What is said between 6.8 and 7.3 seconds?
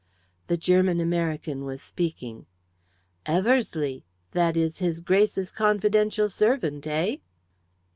eh?"